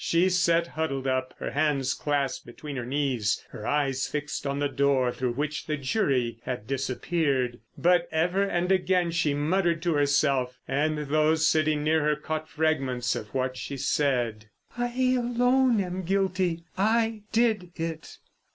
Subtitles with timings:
[0.03, 4.67] She sat huddled up, her hands clasped between her knees, her eyes fixed on the
[4.67, 7.59] door through which the jury had disappeared.
[7.77, 13.15] But ever and again she muttered to herself, and those sitting near her caught fragments
[13.15, 16.63] of what she said: "_I alone am guilty.
[16.75, 18.17] I did it.